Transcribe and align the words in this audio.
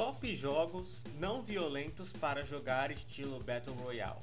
Top 0.00 0.34
jogos 0.34 1.04
não 1.18 1.42
violentos 1.42 2.10
para 2.10 2.42
jogar 2.42 2.90
estilo 2.90 3.38
Battle 3.40 3.76
Royale. 3.76 4.18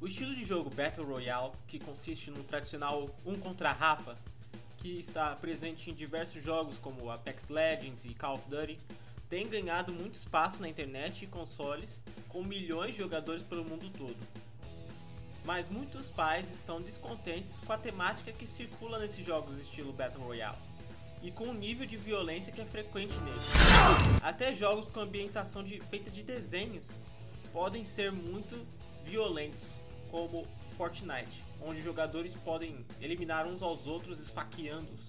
O 0.00 0.08
estilo 0.08 0.34
de 0.34 0.44
jogo 0.44 0.68
Battle 0.70 1.06
Royale, 1.06 1.52
que 1.68 1.78
consiste 1.78 2.32
no 2.32 2.42
tradicional 2.42 3.08
um 3.24 3.38
contra 3.38 3.70
rapa, 3.70 4.18
que 4.78 4.98
está 4.98 5.36
presente 5.36 5.88
em 5.88 5.94
diversos 5.94 6.42
jogos 6.42 6.78
como 6.78 7.08
Apex 7.12 7.48
Legends 7.48 8.04
e 8.04 8.12
Call 8.12 8.34
of 8.34 8.50
Duty, 8.50 8.76
tem 9.28 9.48
ganhado 9.48 9.92
muito 9.92 10.14
espaço 10.14 10.60
na 10.60 10.68
internet 10.68 11.22
e 11.22 11.28
consoles, 11.28 12.00
com 12.28 12.42
milhões 12.42 12.94
de 12.94 12.98
jogadores 12.98 13.44
pelo 13.44 13.64
mundo 13.64 13.88
todo. 13.96 14.18
Mas 15.44 15.68
muitos 15.68 16.10
pais 16.10 16.50
estão 16.50 16.82
descontentes 16.82 17.60
com 17.60 17.72
a 17.72 17.78
temática 17.78 18.32
que 18.32 18.48
circula 18.48 18.98
nesses 18.98 19.24
jogos 19.24 19.60
estilo 19.60 19.92
Battle 19.92 20.24
Royale 20.24 20.69
e 21.22 21.30
com 21.30 21.44
o 21.44 21.54
nível 21.54 21.86
de 21.86 21.96
violência 21.96 22.52
que 22.52 22.60
é 22.60 22.64
frequente 22.64 23.14
neles. 23.20 24.22
Até 24.22 24.54
jogos 24.54 24.88
com 24.88 25.00
ambientação 25.00 25.62
de, 25.62 25.80
feita 25.80 26.10
de 26.10 26.22
desenhos 26.22 26.84
podem 27.52 27.84
ser 27.84 28.10
muito 28.10 28.66
violentos, 29.04 29.66
como 30.10 30.46
Fortnite, 30.76 31.44
onde 31.60 31.82
jogadores 31.82 32.32
podem 32.44 32.84
eliminar 33.00 33.46
uns 33.46 33.62
aos 33.62 33.86
outros 33.86 34.20
esfaqueando-os. 34.20 35.00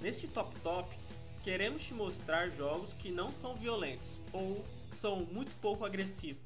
Neste 0.00 0.26
Top 0.26 0.54
Top, 0.60 0.88
queremos 1.42 1.82
te 1.82 1.92
mostrar 1.92 2.48
jogos 2.50 2.92
que 2.94 3.10
não 3.10 3.32
são 3.32 3.54
violentos 3.54 4.20
ou 4.32 4.64
são 4.92 5.20
muito 5.26 5.52
pouco 5.60 5.84
agressivos, 5.84 6.42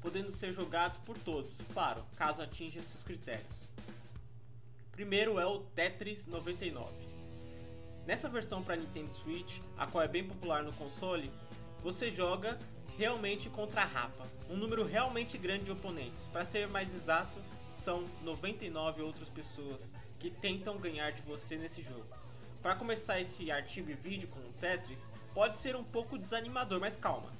podendo 0.00 0.30
ser 0.30 0.52
jogados 0.52 0.98
por 0.98 1.18
todos, 1.18 1.52
claro, 1.72 2.02
caso 2.16 2.40
atinja 2.40 2.80
seus 2.80 3.02
critérios. 3.02 3.60
Primeiro 4.92 5.38
é 5.38 5.46
o 5.46 5.60
Tetris 5.60 6.26
99. 6.26 7.09
Nessa 8.10 8.28
versão 8.28 8.60
para 8.60 8.74
Nintendo 8.74 9.14
Switch, 9.14 9.60
a 9.78 9.86
qual 9.86 10.02
é 10.02 10.08
bem 10.08 10.24
popular 10.24 10.64
no 10.64 10.72
console, 10.72 11.30
você 11.80 12.10
joga 12.10 12.58
realmente 12.98 13.48
contra 13.48 13.82
a 13.82 13.84
Rapa, 13.84 14.26
um 14.50 14.56
número 14.56 14.84
realmente 14.84 15.38
grande 15.38 15.66
de 15.66 15.70
oponentes. 15.70 16.22
Para 16.32 16.44
ser 16.44 16.66
mais 16.66 16.92
exato, 16.92 17.38
são 17.76 18.04
99 18.24 19.00
outras 19.02 19.28
pessoas 19.28 19.92
que 20.18 20.28
tentam 20.28 20.76
ganhar 20.76 21.12
de 21.12 21.22
você 21.22 21.54
nesse 21.54 21.82
jogo. 21.82 22.04
Para 22.60 22.74
começar 22.74 23.20
esse 23.20 23.48
artigo 23.48 23.92
e 23.92 23.94
vídeo 23.94 24.26
com 24.26 24.40
o 24.40 24.52
Tetris, 24.60 25.08
pode 25.32 25.56
ser 25.58 25.76
um 25.76 25.84
pouco 25.84 26.18
desanimador, 26.18 26.80
mas 26.80 26.96
calma. 26.96 27.30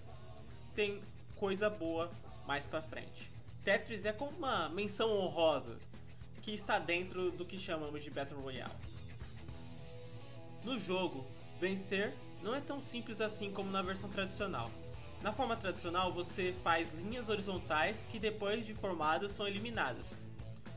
Tem 0.76 1.02
coisa 1.34 1.68
boa 1.68 2.12
mais 2.46 2.64
para 2.64 2.80
frente. 2.80 3.28
Tetris 3.64 4.04
é 4.04 4.12
como 4.12 4.38
uma 4.38 4.68
menção 4.68 5.18
honrosa 5.18 5.76
que 6.42 6.52
está 6.52 6.78
dentro 6.78 7.32
do 7.32 7.44
que 7.44 7.58
chamamos 7.58 8.04
de 8.04 8.10
Battle 8.10 8.40
Royale. 8.40 8.89
No 10.62 10.78
jogo, 10.78 11.26
vencer 11.58 12.12
não 12.42 12.54
é 12.54 12.60
tão 12.60 12.80
simples 12.80 13.20
assim 13.20 13.50
como 13.50 13.70
na 13.70 13.80
versão 13.80 14.10
tradicional. 14.10 14.70
Na 15.22 15.32
forma 15.32 15.56
tradicional, 15.56 16.12
você 16.12 16.54
faz 16.62 16.92
linhas 16.92 17.28
horizontais 17.28 18.06
que 18.10 18.18
depois 18.18 18.66
de 18.66 18.74
formadas 18.74 19.32
são 19.32 19.46
eliminadas. 19.46 20.12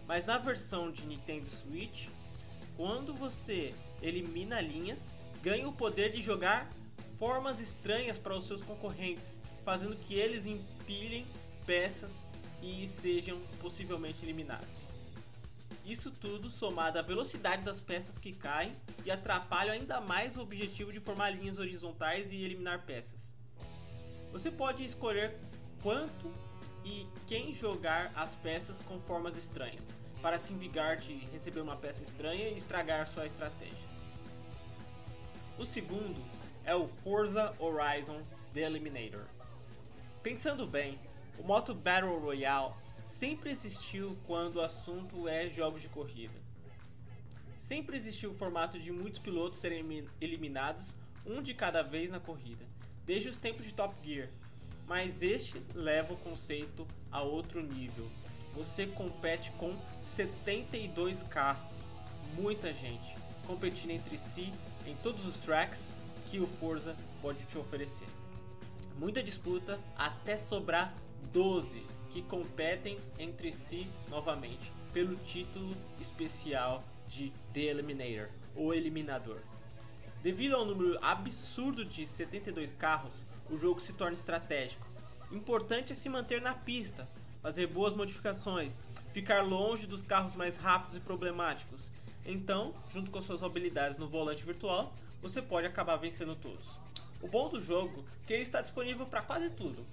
Mas 0.07 0.25
na 0.25 0.37
versão 0.37 0.91
de 0.91 1.05
Nintendo 1.05 1.49
Switch, 1.49 2.07
quando 2.75 3.13
você 3.13 3.73
elimina 4.01 4.59
linhas, 4.59 5.13
ganha 5.41 5.67
o 5.67 5.73
poder 5.73 6.11
de 6.11 6.21
jogar 6.21 6.69
formas 7.17 7.59
estranhas 7.59 8.17
para 8.17 8.35
os 8.35 8.45
seus 8.45 8.61
concorrentes, 8.61 9.37
fazendo 9.63 9.95
que 9.95 10.15
eles 10.15 10.45
empilhem 10.45 11.25
peças 11.65 12.21
e 12.61 12.87
sejam 12.87 13.39
possivelmente 13.61 14.23
eliminados. 14.23 14.67
Isso 15.85 16.09
tudo 16.11 16.49
somado 16.49 16.97
à 16.97 17.01
velocidade 17.01 17.63
das 17.63 17.79
peças 17.79 18.17
que 18.17 18.31
caem 18.31 18.75
e 19.05 19.11
atrapalham 19.11 19.73
ainda 19.73 19.99
mais 19.99 20.37
o 20.37 20.41
objetivo 20.41 20.93
de 20.93 20.99
formar 20.99 21.31
linhas 21.31 21.57
horizontais 21.57 22.31
e 22.31 22.37
eliminar 22.37 22.85
peças. 22.85 23.33
Você 24.31 24.49
pode 24.49 24.83
escolher 24.85 25.35
quanto 25.81 26.33
e 26.85 27.05
quem 27.27 27.53
jogar 27.53 28.11
as 28.15 28.33
peças 28.35 28.79
com 28.79 28.99
formas 29.01 29.35
estranhas, 29.37 29.89
para 30.21 30.39
se 30.39 30.53
vingar 30.53 30.97
de 30.97 31.13
receber 31.31 31.59
uma 31.59 31.75
peça 31.75 32.01
estranha 32.01 32.47
e 32.47 32.57
estragar 32.57 33.07
sua 33.07 33.25
estratégia. 33.25 33.93
O 35.59 35.65
segundo 35.65 36.21
é 36.63 36.73
o 36.73 36.87
Forza 36.87 37.53
Horizon 37.59 38.21
The 38.53 38.61
Eliminator. 38.61 39.25
Pensando 40.21 40.65
bem, 40.65 40.97
o 41.37 41.43
modo 41.43 41.75
Battle 41.75 42.19
Royale 42.19 42.73
sempre 43.05 43.49
existiu 43.49 44.17
quando 44.25 44.57
o 44.57 44.61
assunto 44.61 45.27
é 45.27 45.49
jogos 45.49 45.81
de 45.81 45.89
corrida. 45.89 46.33
Sempre 47.55 47.95
existiu 47.95 48.31
o 48.31 48.33
formato 48.33 48.79
de 48.79 48.91
muitos 48.91 49.19
pilotos 49.19 49.59
serem 49.59 50.05
eliminados, 50.19 50.95
um 51.25 51.41
de 51.41 51.53
cada 51.53 51.81
vez 51.81 52.11
na 52.11 52.19
corrida, 52.19 52.65
desde 53.05 53.29
os 53.29 53.37
tempos 53.37 53.65
de 53.65 53.73
Top 53.73 53.95
Gear. 54.03 54.29
Mas 54.85 55.21
este 55.21 55.61
leva 55.73 56.13
o 56.13 56.17
conceito 56.17 56.85
a 57.11 57.21
outro 57.21 57.61
nível. 57.61 58.09
Você 58.53 58.85
compete 58.85 59.51
com 59.53 59.75
72 60.01 61.23
carros, 61.23 61.73
muita 62.35 62.73
gente, 62.73 63.15
competindo 63.47 63.91
entre 63.91 64.19
si 64.19 64.53
em 64.85 64.95
todos 64.97 65.25
os 65.25 65.37
tracks 65.37 65.89
que 66.29 66.39
o 66.39 66.47
Forza 66.47 66.95
pode 67.21 67.39
te 67.45 67.57
oferecer. 67.57 68.07
Muita 68.97 69.23
disputa 69.23 69.79
até 69.95 70.37
sobrar 70.37 70.93
12 71.31 71.83
que 72.13 72.21
competem 72.21 72.97
entre 73.17 73.51
si 73.51 73.87
novamente 74.07 74.71
pelo 74.93 75.15
título 75.15 75.75
especial 75.99 76.83
de 77.07 77.33
The 77.51 77.61
Eliminator, 77.61 78.29
o 78.55 78.71
Eliminador. 78.71 79.39
Devido 80.21 80.55
ao 80.55 80.63
número 80.63 80.97
absurdo 81.03 81.83
de 81.83 82.05
72 82.05 82.71
carros, 82.71 83.25
o 83.49 83.57
jogo 83.57 83.81
se 83.81 83.93
torna 83.93 84.15
estratégico. 84.15 84.87
Importante 85.31 85.91
é 85.91 85.95
se 85.95 86.07
manter 86.07 86.39
na 86.39 86.53
pista, 86.53 87.09
fazer 87.41 87.65
boas 87.67 87.95
modificações, 87.95 88.79
ficar 89.11 89.41
longe 89.41 89.87
dos 89.87 90.03
carros 90.03 90.35
mais 90.35 90.55
rápidos 90.55 90.97
e 90.97 90.99
problemáticos. 90.99 91.89
Então, 92.23 92.75
junto 92.93 93.09
com 93.09 93.21
suas 93.21 93.41
habilidades 93.41 93.97
no 93.97 94.07
volante 94.07 94.45
virtual, 94.45 94.93
você 95.19 95.41
pode 95.41 95.65
acabar 95.65 95.97
vencendo 95.97 96.35
todos. 96.35 96.79
O 97.21 97.27
bom 97.27 97.49
do 97.49 97.61
jogo 97.61 98.05
é 98.23 98.27
que 98.27 98.33
ele 98.33 98.43
está 98.43 98.61
disponível 98.61 99.05
para 99.07 99.21
quase 99.21 99.49
tudo, 99.49 99.85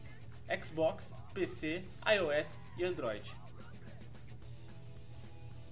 Xbox, 0.56 1.14
PC, 1.32 1.84
iOS 2.06 2.58
e 2.76 2.84
Android. 2.84 3.34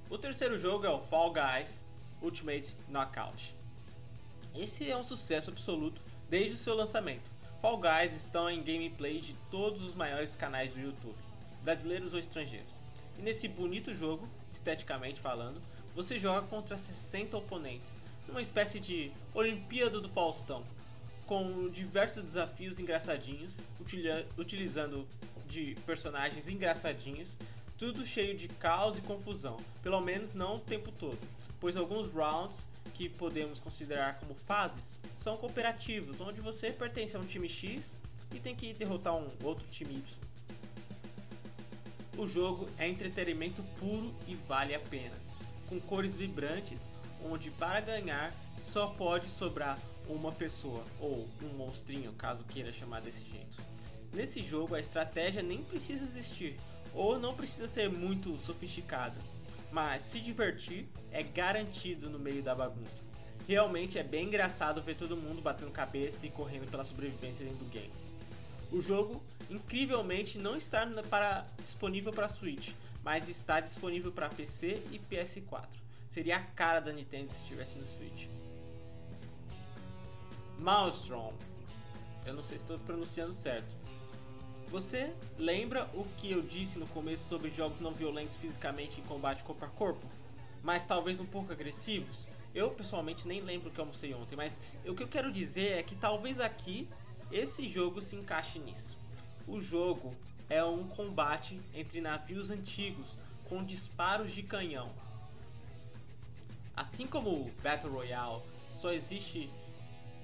O 0.09 0.17
terceiro 0.17 0.59
jogo 0.59 0.87
é 0.87 0.91
o 0.91 1.01
Fall 1.01 1.33
Guys 1.33 1.85
Ultimate 2.23 2.75
Knockout. 2.89 3.55
Esse 4.55 4.91
é 4.91 4.97
um 4.97 5.03
sucesso 5.03 5.51
absoluto 5.51 6.01
desde 6.29 6.55
o 6.55 6.57
seu 6.57 6.75
lançamento. 6.75 7.31
Fall 7.61 7.79
Guys 7.79 8.13
estão 8.15 8.49
em 8.49 8.63
gameplay 8.63 9.21
de 9.21 9.35
todos 9.51 9.83
os 9.83 9.95
maiores 9.95 10.37
canais 10.37 10.73
do 10.73 10.81
YouTube, 10.81 11.17
brasileiros 11.63 12.13
ou 12.13 12.19
estrangeiros. 12.19 12.73
E 13.19 13.23
nesse 13.23 13.49
bonito 13.49 13.95
jogo, 13.95 14.29
esteticamente 14.53 15.21
falando, 15.21 15.61
você 15.95 16.19
joga 16.19 16.47
contra 16.47 16.79
60 16.79 17.37
oponentes, 17.37 17.99
numa 18.27 18.41
espécie 18.41 18.79
de 18.79 19.11
Olimpíada 19.35 20.01
do 20.01 20.09
Faustão, 20.09 20.63
com 21.29 21.69
diversos 21.69 22.25
desafios 22.25 22.79
engraçadinhos, 22.79 23.55
utilizando 24.39 25.07
de 25.47 25.77
personagens 25.85 26.49
engraçadinhos, 26.49 27.37
tudo 27.77 28.05
cheio 28.05 28.37
de 28.37 28.49
caos 28.49 28.97
e 28.97 29.03
confusão, 29.03 29.59
pelo 29.83 30.01
menos 30.01 30.35
não 30.35 30.57
o 30.57 30.61
tempo 30.61 30.91
todo, 30.91 31.19
pois 31.61 31.77
alguns 31.77 32.11
rounds 32.11 32.67
que 32.95 33.11
podemos 33.11 33.59
considerar 33.59 34.19
como 34.19 34.35
fases 34.47 34.99
são 35.19 35.37
cooperativos, 35.37 36.19
onde 36.21 36.41
você 36.41 36.73
pertence 36.73 37.15
a 37.15 37.21
um 37.21 37.25
time 37.25 37.49
X 37.49 37.93
e 38.35 38.41
tem 38.41 38.57
que 38.57 38.73
derrotar 38.73 39.15
um 39.15 39.29
outro 39.45 39.69
time 39.69 39.97
Y. 39.97 40.03
O 42.17 42.27
jogo 42.27 42.67
é 42.79 42.89
entretenimento 42.89 43.63
puro 43.79 44.15
e 44.27 44.35
vale 44.35 44.75
a 44.75 44.81
pena, 44.81 45.15
com 45.69 45.79
cores 45.79 46.17
vibrantes, 46.17 46.89
onde 47.23 47.51
para 47.51 47.81
ganhar 47.81 48.35
só 48.61 48.89
pode 48.89 49.29
sobrar 49.29 49.79
uma 50.09 50.33
pessoa 50.33 50.85
ou 51.01 51.29
um 51.43 51.57
monstrinho, 51.57 52.13
caso 52.13 52.45
queira 52.45 52.73
chamar 52.73 53.01
desse 53.01 53.25
jeito. 53.25 53.57
Nesse 54.13 54.43
jogo 54.43 54.75
a 54.75 54.81
estratégia 54.81 55.43
nem 55.43 55.63
precisa 55.63 56.03
existir 56.03 56.59
ou 56.95 57.19
não 57.19 57.35
precisa 57.35 57.69
ser 57.69 57.91
muito 57.91 58.37
sofisticada, 58.39 59.17
mas 59.71 60.03
se 60.03 60.21
divertir 60.21 60.89
é 61.13 61.23
garantido 61.23 62.09
no 62.09 62.19
meio 62.19 62.43
da 62.43 62.55
bagunça. 62.55 63.05
Realmente 63.47 63.99
é 63.99 64.03
bem 64.03 64.27
engraçado 64.27 64.83
ver 64.83 64.97
todo 64.97 65.17
mundo 65.17 65.41
batendo 65.41 65.71
cabeça 65.71 66.27
e 66.27 66.31
correndo 66.31 66.71
pela 66.71 66.85
sobrevivência 66.85 67.45
dentro 67.45 67.65
do 67.65 67.71
game. 67.71 67.93
O 68.71 68.83
jogo, 68.83 69.23
incrivelmente, 69.49 70.39
não 70.39 70.57
está 70.57 70.87
para, 71.09 71.47
disponível 71.59 72.13
para 72.13 72.29
Switch, 72.29 72.73
mas 73.03 73.29
está 73.29 73.61
disponível 73.61 74.13
para 74.13 74.29
PC 74.29 74.83
e 74.91 74.99
PS4. 74.99 75.88
Seria 76.09 76.39
a 76.39 76.41
cara 76.41 76.81
da 76.81 76.93
Nintendo 76.93 77.29
se 77.29 77.39
estivesse 77.43 77.79
no 77.79 77.87
Switch. 77.87 78.27
Maelstrom. 80.59 81.33
Eu 82.25 82.35
não 82.35 82.43
sei 82.43 82.59
se 82.59 82.65
estou 82.65 82.79
pronunciando 82.79 83.33
certo. 83.33 83.77
Você 84.69 85.15
lembra 85.39 85.89
o 85.95 86.05
que 86.19 86.31
eu 86.31 86.43
disse 86.43 86.79
no 86.79 86.87
começo 86.89 87.29
sobre 87.29 87.51
jogos 87.51 87.81
não 87.81 87.93
violentos 87.93 88.37
fisicamente 88.37 89.01
em 89.01 89.05
combate 89.05 89.45
corpo 89.45 89.65
a 89.65 89.69
corpo? 89.69 90.07
Mas 90.63 90.85
talvez 90.85 91.21
um 91.21 91.27
pouco 91.27 91.53
agressivos? 91.53 92.27
Eu 92.55 92.71
pessoalmente 92.71 93.29
nem 93.29 93.41
lembro 93.41 93.69
o 93.69 93.73
que 93.73 93.79
eu 93.79 93.85
almocei 93.85 94.13
ontem, 94.15 94.35
mas 94.35 94.61
o 94.87 94.95
que 94.95 95.03
eu 95.03 95.09
quero 95.09 95.31
dizer 95.31 95.79
é 95.79 95.83
que 95.83 95.95
talvez 95.95 96.41
aqui 96.41 96.89
esse 97.31 97.69
jogo 97.69 98.03
se 98.03 98.17
encaixa 98.17 98.59
nisso. 98.59 98.99
O 99.47 99.61
jogo 99.61 100.15
é 100.49 100.65
um 100.65 100.87
combate 100.89 101.61
entre 101.75 102.01
navios 102.01 102.51
antigos 102.51 103.17
com 103.49 103.65
disparos 103.65 104.33
de 104.33 104.43
canhão. 104.43 104.91
Assim 106.79 107.09
como 107.09 107.31
o 107.31 107.53
Battle 107.61 107.93
Royale 107.93 108.41
só 108.73 108.93
existe 108.93 109.51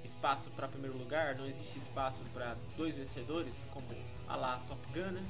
espaço 0.05 0.51
para 0.51 0.69
primeiro 0.69 0.97
lugar, 0.97 1.35
não 1.35 1.47
existe 1.47 1.81
espaço 1.81 2.21
para 2.33 2.57
dois 2.77 2.95
vencedores, 2.95 3.57
como 3.73 3.85
a 4.29 4.37
lá 4.37 4.63
Top 4.69 4.81
Gun, 4.93 5.11
né? 5.11 5.27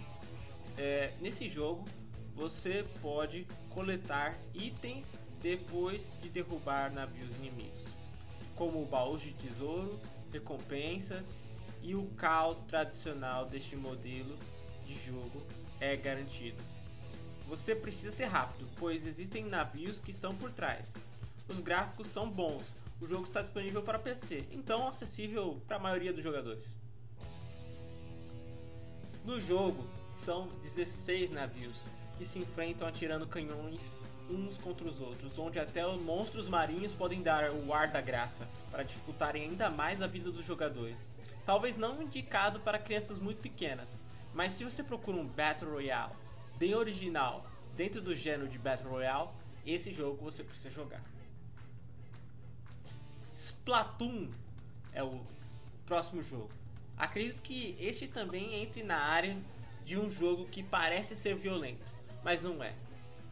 é, 0.77 1.13
nesse 1.21 1.49
jogo 1.49 1.85
você 2.35 2.85
pode 3.01 3.47
coletar 3.71 4.37
itens 4.53 5.15
depois 5.41 6.13
de 6.21 6.29
derrubar 6.29 6.93
navios 6.93 7.35
inimigos, 7.37 7.87
como 8.55 8.85
baús 8.85 9.23
de 9.23 9.33
tesouro, 9.33 9.99
recompensas 10.31 11.39
e 11.81 11.95
o 11.95 12.05
caos 12.17 12.61
tradicional 12.63 13.47
deste 13.47 13.77
modelo 13.77 14.37
de 14.85 14.95
jogo 15.07 15.43
é 15.81 15.97
garantido. 15.97 16.63
Você 17.49 17.75
precisa 17.75 18.11
ser 18.11 18.25
rápido, 18.25 18.69
pois 18.79 19.07
existem 19.07 19.45
navios 19.45 20.01
que 20.01 20.11
estão 20.11 20.35
por 20.35 20.51
trás. 20.51 20.95
Os 21.49 21.61
gráficos 21.61 22.07
são 22.07 22.31
bons, 22.31 22.63
o 23.01 23.07
jogo 23.07 23.25
está 23.25 23.43
disponível 23.43 23.83
para 23.83 23.99
PC, 23.99 24.45
então 24.51 24.89
acessível 24.89 25.61
para 25.67 25.77
a 25.77 25.81
maioria 25.81 26.13
dos 26.13 26.25
jogadores. 26.25 26.77
No 29.25 29.41
jogo 29.41 29.85
são 30.09 30.49
16 30.63 31.31
navios 31.31 31.77
que 32.17 32.25
se 32.25 32.39
enfrentam 32.39 32.89
atirando 32.89 33.27
canhões 33.27 33.95
uns 34.31 34.57
contra 34.57 34.87
os 34.89 35.01
outros, 35.01 35.39
onde 35.39 35.59
até 35.59 35.87
os 35.87 36.01
monstros 36.01 36.49
marinhos 36.49 36.95
podem 36.95 37.23
dar 37.23 37.51
o 37.51 37.75
ar 37.75 37.89
da 37.89 38.01
graça 38.01 38.49
para 38.71 38.83
dificultarem 38.83 39.43
ainda 39.43 39.69
mais 39.69 40.01
a 40.01 40.07
vida 40.07 40.31
dos 40.31 40.47
jogadores. 40.47 41.07
Talvez 41.45 41.77
não 41.77 42.03
indicado 42.03 42.61
para 42.61 42.79
crianças 42.79 43.19
muito 43.19 43.43
pequenas, 43.43 44.01
mas 44.33 44.55
se 44.55 44.65
você 44.65 44.83
procura 44.83 45.19
um 45.19 45.27
Battle 45.27 45.73
Royale 45.73 46.15
bem 46.57 46.75
original 46.75 47.45
dentro 47.77 48.01
do 48.01 48.15
gênero 48.15 48.49
de 48.49 48.59
Battle 48.59 48.91
Royale, 48.91 49.29
esse 49.67 49.93
jogo 49.93 50.25
você 50.25 50.43
precisa 50.43 50.71
jogar. 50.71 51.03
Splatoon 53.35 54.29
é 54.93 55.03
o 55.03 55.21
próximo 55.87 56.23
jogo. 56.23 56.51
Acredito 56.97 57.43
que 57.43 57.77
este 57.81 58.07
também 58.07 58.63
entre 58.63 58.83
na 58.83 58.99
área 58.99 59.37
de 59.85 59.99
um 59.99 60.09
jogo 60.09 60.47
que 60.47 60.63
parece 60.63 61.17
ser 61.17 61.35
violento, 61.35 61.85
mas 62.23 62.43
não 62.43 62.63
é. 62.63 62.75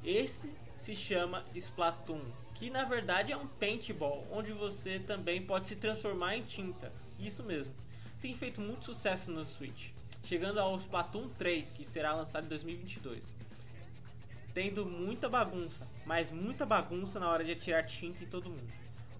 Esse 0.05 0.53
se 0.75 0.97
chama 0.97 1.45
Splatoon, 1.55 2.25
que 2.55 2.69
na 2.69 2.85
verdade 2.85 3.31
é 3.31 3.37
um 3.37 3.47
paintball, 3.47 4.27
onde 4.33 4.53
você 4.53 4.99
também 4.99 5.41
pode 5.41 5.69
se 5.69 5.77
transformar 5.77 6.37
em 6.37 6.43
tinta. 6.43 6.93
Isso 7.19 7.45
mesmo. 7.45 7.73
Tem 8.21 8.37
feito 8.37 8.61
muito 8.61 8.85
sucesso 8.85 9.31
no 9.31 9.45
Switch, 9.45 9.91
chegando 10.25 10.59
ao 10.59 10.77
Splatoon 10.77 11.29
3, 11.39 11.71
que 11.71 11.85
será 11.85 12.13
lançado 12.13 12.47
em 12.47 12.49
2022. 12.49 13.23
Tendo 14.53 14.85
muita 14.85 15.29
bagunça, 15.29 15.87
mas 16.05 16.31
muita 16.31 16.67
bagunça 16.67 17.21
na 17.21 17.31
hora 17.31 17.45
de 17.45 17.53
atirar 17.53 17.87
tinta 17.87 18.25
em 18.25 18.27
todo 18.27 18.51
mundo. 18.51 18.73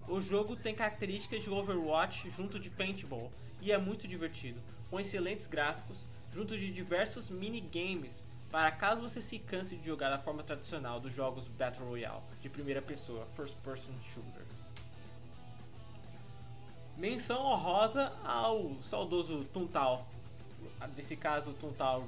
O 0.07 0.21
jogo 0.21 0.55
tem 0.55 0.75
características 0.75 1.43
de 1.43 1.49
Overwatch 1.49 2.29
junto 2.29 2.59
de 2.59 2.69
paintball 2.69 3.31
e 3.61 3.71
é 3.71 3.77
muito 3.77 4.07
divertido, 4.07 4.59
com 4.89 4.99
excelentes 4.99 5.47
gráficos, 5.47 6.05
junto 6.31 6.57
de 6.57 6.71
diversos 6.71 7.29
minigames 7.29 8.23
para 8.53 8.69
caso 8.69 9.01
você 9.01 9.19
se 9.19 9.39
canse 9.39 9.75
de 9.75 9.83
jogar 9.83 10.11
da 10.11 10.19
forma 10.19 10.43
tradicional 10.43 10.99
dos 10.99 11.11
jogos 11.11 11.47
Battle 11.47 11.87
Royale 11.87 12.21
de 12.39 12.47
primeira 12.49 12.83
pessoa, 12.83 13.25
First 13.35 13.55
Person 13.63 13.91
Shooter. 14.13 14.43
Menção 16.95 17.43
honrosa 17.43 18.13
ao 18.23 18.75
saudoso 18.83 19.43
Tuntal, 19.45 20.07
desse 20.95 21.15
caso 21.15 21.51
Tuntal 21.53 22.05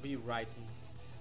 Rewriting. 0.00 0.64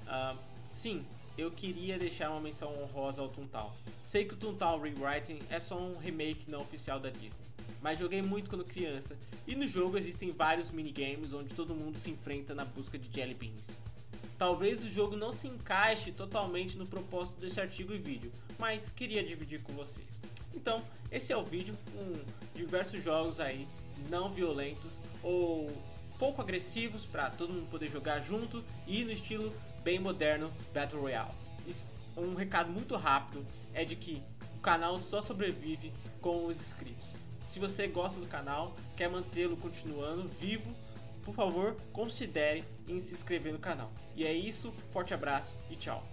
Uh, 0.06 0.38
sim, 0.68 1.04
eu 1.38 1.52
queria 1.52 2.00
deixar 2.00 2.32
uma 2.32 2.42
menção 2.42 2.74
honrosa 2.82 3.22
ao 3.22 3.30
Toontown. 3.30 3.72
Sei 4.06 4.26
que 4.26 4.34
o 4.34 4.38
Toontown 4.38 4.82
Rewriting 4.82 5.40
é 5.50 5.60
só 5.60 5.78
um 5.78 5.98
remake 5.98 6.50
não 6.50 6.62
oficial 6.62 7.00
da 7.00 7.10
Disney, 7.10 7.46
mas 7.82 8.00
joguei 8.00 8.22
muito 8.22 8.50
quando 8.50 8.66
criança, 8.66 9.16
e 9.46 9.56
no 9.56 9.68
jogo 9.68 9.98
existem 9.98 10.32
vários 10.32 10.72
minigames 10.72 11.34
onde 11.34 11.54
todo 11.54 11.76
mundo 11.76 11.98
se 11.98 12.10
enfrenta 12.10 12.56
na 12.56 12.66
busca 12.66 12.98
de 12.98 13.14
Jelly 13.14 13.36
Beans. 13.36 13.70
Talvez 14.38 14.84
o 14.84 14.90
jogo 14.90 15.16
não 15.16 15.32
se 15.32 15.48
encaixe 15.48 16.12
totalmente 16.12 16.78
no 16.78 16.86
propósito 16.86 17.40
desse 17.40 17.60
artigo 17.60 17.94
e 17.94 17.98
vídeo, 17.98 18.32
mas 18.58 18.90
queria 18.90 19.24
dividir 19.24 19.62
com 19.62 19.74
vocês. 19.74 20.20
Então, 20.54 20.82
esse 21.12 21.32
é 21.32 21.38
o 21.38 21.44
vídeo 21.44 21.76
com 21.94 22.14
diversos 22.56 23.04
jogos 23.04 23.40
aí 23.40 23.68
não 24.10 24.32
violentos 24.32 25.00
ou 25.24 25.72
pouco 26.20 26.42
agressivos 26.42 27.06
para 27.06 27.30
todo 27.30 27.54
mundo 27.54 27.70
poder 27.70 27.90
jogar 27.90 28.22
junto 28.22 28.64
e 28.88 29.04
no 29.04 29.12
estilo 29.12 29.54
bem 29.88 30.00
moderno 30.00 30.52
Battle 30.74 31.00
Royale. 31.00 31.32
Um 32.18 32.36
recado 32.36 32.70
muito 32.70 32.98
rápido 32.98 33.48
é 33.74 33.86
de 33.86 33.96
que 33.96 34.22
o 34.58 34.60
canal 34.60 34.98
só 34.98 35.22
sobrevive 35.22 35.94
com 36.20 36.46
os 36.46 36.60
inscritos. 36.60 37.16
Se 37.48 37.58
você 37.58 37.88
gosta 37.88 38.20
do 38.20 38.28
canal, 38.28 38.76
quer 38.98 39.10
mantê-lo 39.10 39.56
continuando 39.56 40.28
vivo, 40.42 40.70
por 41.24 41.34
favor, 41.34 41.78
considere 41.94 42.66
em 42.86 43.00
se 43.00 43.14
inscrever 43.14 43.54
no 43.54 43.60
canal. 43.60 43.90
E 44.14 44.26
é 44.26 44.34
isso, 44.34 44.74
forte 44.92 45.14
abraço 45.14 45.54
e 45.72 45.78
tchau. 45.78 46.06